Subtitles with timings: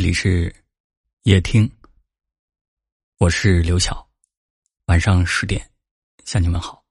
[0.00, 0.50] 这里是
[1.24, 1.70] 夜听，
[3.18, 4.08] 我是刘晓，
[4.86, 5.60] 晚上十点
[6.24, 6.82] 向你们好。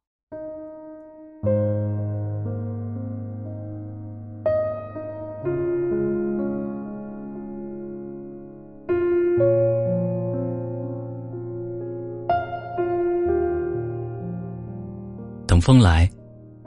[15.48, 16.08] 等风来，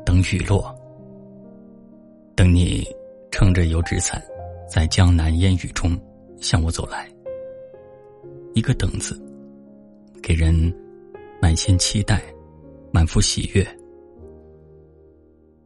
[0.04, 0.77] 等雨落，
[2.34, 2.84] 等你
[3.30, 4.20] 撑着油纸伞，
[4.68, 5.96] 在江南烟雨中。
[6.43, 7.09] 向我走来，
[8.52, 9.19] 一个“等”字，
[10.20, 10.52] 给人
[11.41, 12.20] 满心期待，
[12.92, 13.65] 满腹喜悦。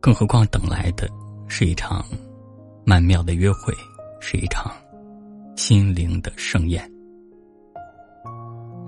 [0.01, 1.09] 更何况等来的
[1.49, 2.05] 是一场
[2.85, 3.75] 曼妙的约会，
[4.21, 4.71] 是一场
[5.57, 6.89] 心灵的盛宴。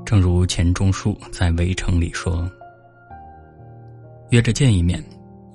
[0.05, 2.49] 正如钱钟书在《围城》里说
[4.31, 5.03] ：“约着见一面，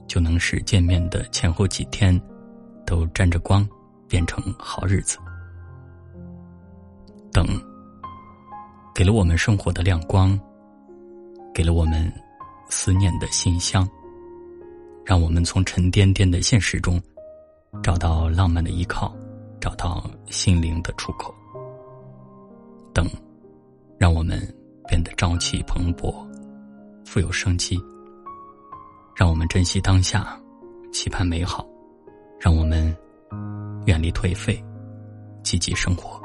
[0.08, 2.20] 就能使见面的前后几天
[2.86, 3.68] 都沾着光，
[4.08, 5.18] 变成好日子。”
[7.34, 7.48] 等，
[8.94, 10.40] 给了我们生活的亮光，
[11.52, 12.14] 给了我们
[12.70, 13.90] 思念的馨香，
[15.04, 17.02] 让我们从沉甸甸的现实中
[17.82, 19.12] 找到浪漫的依靠，
[19.60, 21.34] 找到心灵的出口。
[22.94, 23.10] 等，
[23.98, 24.40] 让我们
[24.88, 26.14] 变得朝气蓬勃，
[27.04, 27.82] 富有生机，
[29.16, 30.40] 让我们珍惜当下，
[30.92, 31.68] 期盼美好，
[32.40, 32.96] 让我们
[33.88, 34.64] 远离颓废，
[35.42, 36.23] 积极生活。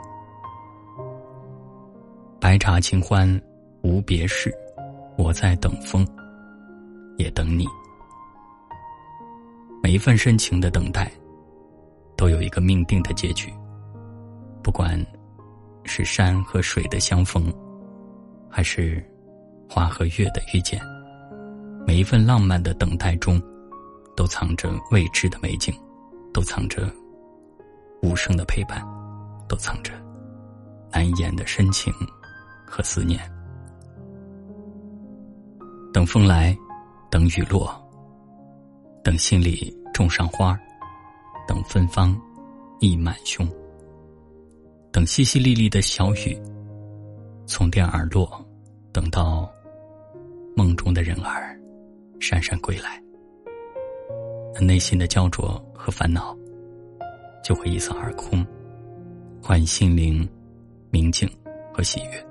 [2.48, 3.28] 白茶清欢，
[3.82, 4.50] 无别事，
[5.18, 6.02] 我在等风，
[7.18, 7.66] 也等你。
[9.82, 11.12] 每一份深情的等待，
[12.16, 13.52] 都有一个命定的结局。
[14.62, 14.98] 不管
[15.84, 17.52] 是山和水的相逢，
[18.48, 19.06] 还是
[19.68, 20.80] 花和月的遇见，
[21.86, 23.38] 每一份浪漫的等待中，
[24.16, 25.70] 都藏着未知的美景，
[26.32, 26.90] 都藏着
[28.02, 28.82] 无声的陪伴，
[29.46, 29.92] 都藏着
[30.90, 31.92] 难言的深情。
[32.70, 33.20] 和思念，
[35.92, 36.56] 等风来，
[37.10, 37.74] 等雨落，
[39.02, 40.58] 等心里种上花
[41.46, 42.16] 等芬芳
[42.78, 43.48] 溢满胸，
[44.92, 46.38] 等淅淅沥沥的小雨
[47.46, 48.30] 从天而落，
[48.92, 49.50] 等到
[50.54, 51.58] 梦中的人儿
[52.20, 53.02] 姗姗归来，
[54.54, 56.36] 那内心的焦灼和烦恼
[57.42, 58.46] 就会一扫而空，
[59.42, 60.28] 换心灵
[60.90, 61.28] 明净
[61.72, 62.27] 和喜悦。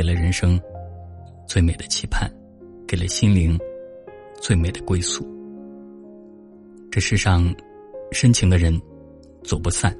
[0.00, 0.58] 给了人生
[1.46, 2.26] 最美的期盼，
[2.88, 3.60] 给了心灵
[4.40, 5.28] 最美的归宿。
[6.90, 7.54] 这世上
[8.10, 8.80] 深情的人
[9.44, 9.94] 走不散，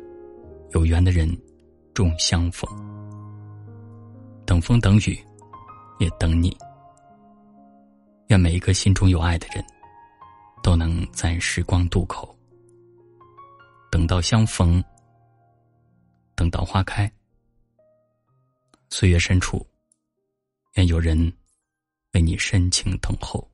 [0.71, 1.29] 有缘的人
[1.93, 2.67] 终相逢。
[4.47, 5.23] 等风等雨，
[5.99, 6.57] 也等你。
[8.29, 9.63] 愿每一个心中有爱的人，
[10.63, 12.35] 都能在时光渡口，
[13.91, 14.83] 等到相逢，
[16.35, 17.13] 等到花开。
[18.89, 19.63] 岁月深处，
[20.75, 21.37] 愿有人
[22.13, 23.51] 为你深情等候。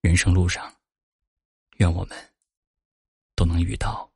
[0.00, 0.74] 人生路上，
[1.76, 2.16] 愿我们
[3.34, 4.09] 都能遇到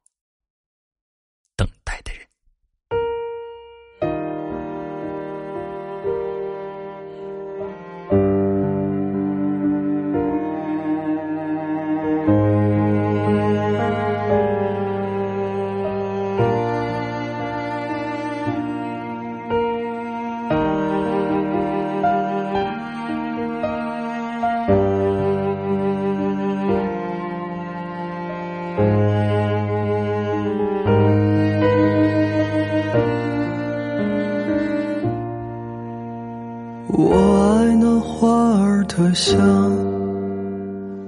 [36.97, 38.29] 我爱那花
[38.63, 39.37] 儿的香，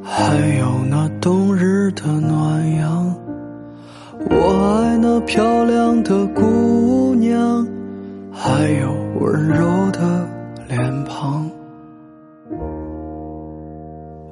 [0.02, 3.14] 还有那冬日的暖阳。
[4.28, 7.64] 我爱那漂亮的姑娘，
[8.32, 10.26] 还有温柔的
[10.69, 11.48] 脸庞。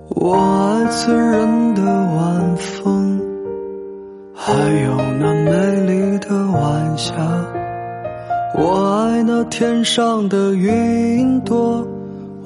[0.08, 3.20] 我爱醉人的晚风，
[4.34, 5.52] 还有那美
[5.86, 7.14] 丽的晚霞。
[8.56, 9.03] 我爱
[9.50, 11.86] 天上的云朵，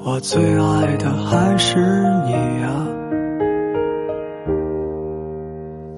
[0.03, 1.79] 我最爱的还是
[2.25, 2.31] 你
[2.61, 2.85] 呀。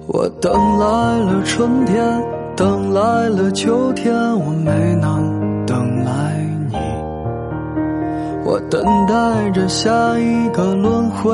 [0.06, 2.22] 我等来了春天，
[2.56, 6.12] 等来了秋天，我没能等来
[6.68, 6.76] 你。
[8.44, 11.32] 我等待着下一个轮回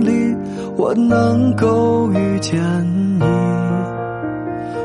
[0.00, 0.36] 里，
[0.76, 2.60] 我能够遇见
[3.18, 3.24] 你。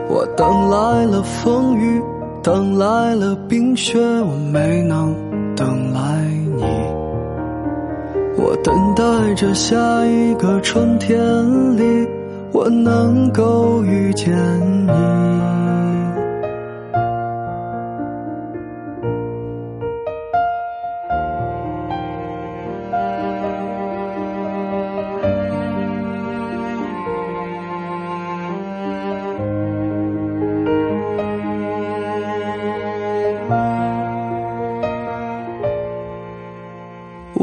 [0.08, 2.02] 我等来了风雨。
[2.46, 5.16] 等来了冰雪，我没能
[5.56, 6.24] 等来
[6.56, 6.64] 你。
[8.38, 9.76] 我等待着下
[10.06, 11.18] 一个春天
[11.76, 12.08] 里，
[12.52, 14.32] 我能够遇见
[14.86, 15.65] 你。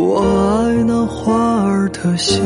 [0.05, 1.33] 我爱那花
[1.63, 2.45] 儿的香，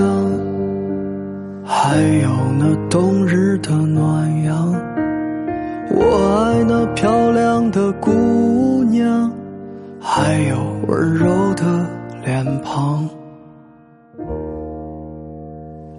[1.64, 4.74] 还有那冬日的暖阳。
[5.90, 9.32] 我爱那漂亮的姑娘，
[9.98, 11.64] 还有温柔的
[12.22, 13.08] 脸庞。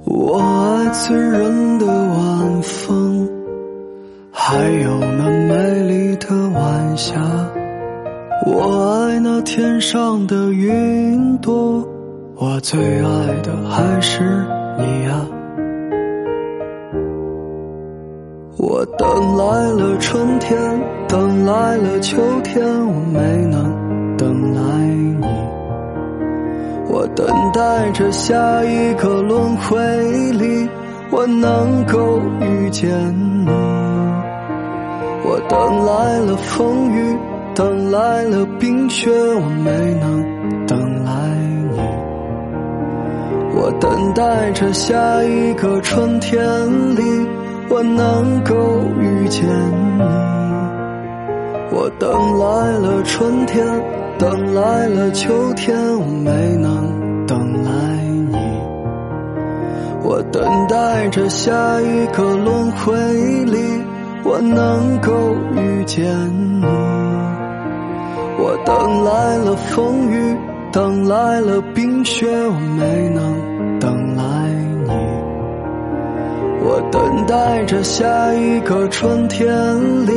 [0.06, 3.28] 我爱醉人的晚风，
[4.32, 7.20] 还有那美丽的晚霞。
[8.50, 11.86] 我爱那天上的云朵，
[12.38, 14.24] 我最爱的还是
[14.78, 15.28] 你呀。
[18.58, 20.58] 我等来了春天，
[21.10, 24.62] 等来了秋天，我没能等来
[25.20, 25.28] 你。
[26.90, 29.78] 我等待着下一个轮回
[30.32, 30.70] 里，
[31.12, 32.90] 我能够遇见
[33.46, 33.52] 你。
[35.26, 37.18] 我等来了风雨。
[37.58, 40.24] 等来了冰雪，我没能
[40.68, 41.12] 等来
[41.72, 41.80] 你。
[43.56, 46.40] 我等待着下一个春天
[46.96, 47.02] 里，
[47.68, 48.54] 我能够
[49.00, 49.44] 遇见
[49.98, 50.04] 你。
[51.72, 53.66] 我等来了春天，
[54.20, 57.72] 等来了秋天，我没能等来
[58.30, 58.38] 你。
[60.04, 62.94] 我等待着下一个轮回
[63.46, 63.82] 里，
[64.24, 65.12] 我能够
[65.60, 66.06] 遇见
[66.62, 67.07] 你。
[68.68, 70.38] 等来了风雨，
[70.74, 74.24] 等来了冰雪，我没能等来
[74.84, 74.92] 你。
[76.66, 79.48] 我等待着下一个春天
[80.06, 80.12] 里，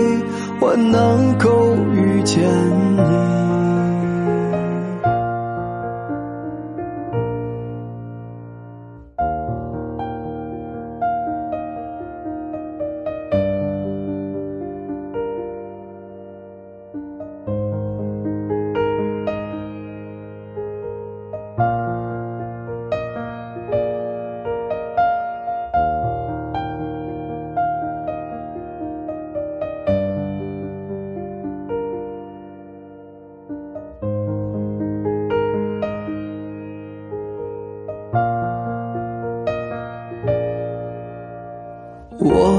[0.60, 2.42] 我能够遇见
[2.96, 3.59] 你。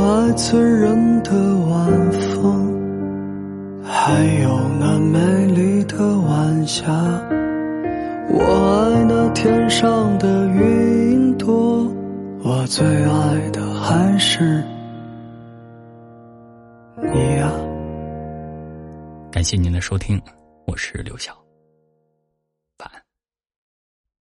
[0.04, 4.50] 我爱醉人的晚风，还有
[4.80, 6.92] 那美丽的晚霞。
[8.28, 11.88] 我爱那天上的云朵，
[12.42, 14.64] 我最爱的还是
[16.98, 17.52] 你呀。
[19.32, 20.20] 感谢您的收听，
[20.66, 21.41] 我是刘晓。